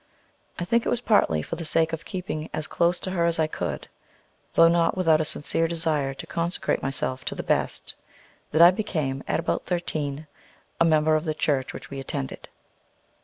I 0.57 0.65
think 0.65 0.83
it 0.83 0.89
was 0.89 0.99
partly 0.99 1.43
for 1.43 1.57
the 1.57 1.63
sake 1.63 1.93
of 1.93 2.05
keeping 2.05 2.49
as 2.55 2.65
close 2.65 2.99
to 3.01 3.11
her 3.11 3.23
as 3.25 3.37
I 3.37 3.45
could 3.45 3.87
though 4.55 4.67
not 4.67 4.97
without 4.97 5.21
a 5.21 5.23
sincere 5.25 5.67
desire 5.67 6.15
to 6.15 6.25
consecrate 6.25 6.81
myself 6.81 7.23
to 7.25 7.35
the 7.35 7.43
Best 7.43 7.93
that 8.49 8.63
I 8.63 8.71
became, 8.71 9.21
at 9.27 9.39
about 9.39 9.67
thirteen, 9.67 10.25
a 10.79 10.85
member 10.85 11.13
of 11.13 11.25
the 11.25 11.35
church 11.35 11.71
which 11.71 11.91
we 11.91 11.99
attended. 11.99 12.47